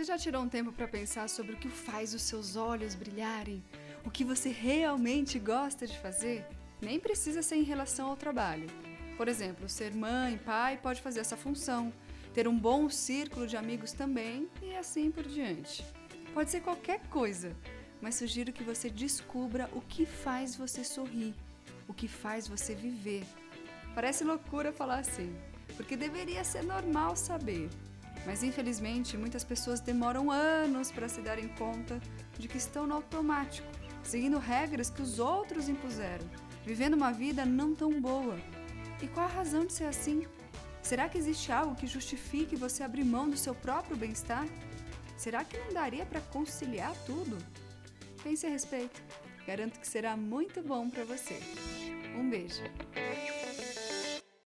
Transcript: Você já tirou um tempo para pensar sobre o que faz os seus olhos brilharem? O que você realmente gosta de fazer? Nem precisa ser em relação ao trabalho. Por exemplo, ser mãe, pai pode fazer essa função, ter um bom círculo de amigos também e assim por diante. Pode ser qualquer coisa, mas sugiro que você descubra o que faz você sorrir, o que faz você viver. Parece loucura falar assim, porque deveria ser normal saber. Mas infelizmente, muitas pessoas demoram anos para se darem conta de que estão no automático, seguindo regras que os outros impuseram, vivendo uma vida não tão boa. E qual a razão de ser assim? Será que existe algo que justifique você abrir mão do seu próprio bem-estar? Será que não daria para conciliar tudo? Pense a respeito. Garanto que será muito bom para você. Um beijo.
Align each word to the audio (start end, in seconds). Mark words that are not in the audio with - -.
Você 0.00 0.04
já 0.06 0.16
tirou 0.16 0.42
um 0.42 0.48
tempo 0.48 0.72
para 0.72 0.88
pensar 0.88 1.28
sobre 1.28 1.52
o 1.52 1.56
que 1.58 1.68
faz 1.68 2.14
os 2.14 2.22
seus 2.22 2.56
olhos 2.56 2.94
brilharem? 2.94 3.62
O 4.02 4.10
que 4.10 4.24
você 4.24 4.48
realmente 4.48 5.38
gosta 5.38 5.86
de 5.86 5.98
fazer? 5.98 6.46
Nem 6.80 6.98
precisa 6.98 7.42
ser 7.42 7.56
em 7.56 7.64
relação 7.64 8.08
ao 8.08 8.16
trabalho. 8.16 8.66
Por 9.18 9.28
exemplo, 9.28 9.68
ser 9.68 9.94
mãe, 9.94 10.38
pai 10.38 10.78
pode 10.78 11.02
fazer 11.02 11.20
essa 11.20 11.36
função, 11.36 11.92
ter 12.32 12.48
um 12.48 12.58
bom 12.58 12.88
círculo 12.88 13.46
de 13.46 13.58
amigos 13.58 13.92
também 13.92 14.48
e 14.62 14.74
assim 14.74 15.10
por 15.10 15.24
diante. 15.24 15.84
Pode 16.32 16.50
ser 16.50 16.62
qualquer 16.62 17.00
coisa, 17.10 17.54
mas 18.00 18.14
sugiro 18.14 18.54
que 18.54 18.64
você 18.64 18.88
descubra 18.88 19.68
o 19.74 19.82
que 19.82 20.06
faz 20.06 20.56
você 20.56 20.82
sorrir, 20.82 21.34
o 21.86 21.92
que 21.92 22.08
faz 22.08 22.48
você 22.48 22.74
viver. 22.74 23.26
Parece 23.94 24.24
loucura 24.24 24.72
falar 24.72 25.00
assim, 25.00 25.36
porque 25.76 25.94
deveria 25.94 26.42
ser 26.42 26.64
normal 26.64 27.16
saber. 27.16 27.68
Mas 28.26 28.42
infelizmente, 28.42 29.16
muitas 29.16 29.44
pessoas 29.44 29.80
demoram 29.80 30.30
anos 30.30 30.90
para 30.90 31.08
se 31.08 31.20
darem 31.20 31.48
conta 31.48 32.00
de 32.38 32.48
que 32.48 32.58
estão 32.58 32.86
no 32.86 32.94
automático, 32.94 33.66
seguindo 34.02 34.38
regras 34.38 34.90
que 34.90 35.02
os 35.02 35.18
outros 35.18 35.68
impuseram, 35.68 36.26
vivendo 36.64 36.94
uma 36.94 37.12
vida 37.12 37.44
não 37.44 37.74
tão 37.74 38.00
boa. 38.00 38.38
E 39.02 39.08
qual 39.08 39.26
a 39.26 39.30
razão 39.30 39.64
de 39.64 39.72
ser 39.72 39.84
assim? 39.84 40.26
Será 40.82 41.08
que 41.08 41.18
existe 41.18 41.52
algo 41.52 41.74
que 41.74 41.86
justifique 41.86 42.56
você 42.56 42.82
abrir 42.82 43.04
mão 43.04 43.28
do 43.28 43.36
seu 43.36 43.54
próprio 43.54 43.96
bem-estar? 43.96 44.46
Será 45.16 45.44
que 45.44 45.58
não 45.58 45.72
daria 45.72 46.06
para 46.06 46.20
conciliar 46.20 46.94
tudo? 47.06 47.36
Pense 48.22 48.46
a 48.46 48.50
respeito. 48.50 49.02
Garanto 49.46 49.80
que 49.80 49.86
será 49.86 50.16
muito 50.16 50.62
bom 50.62 50.88
para 50.88 51.04
você. 51.04 51.38
Um 52.16 52.28
beijo. 52.28 52.62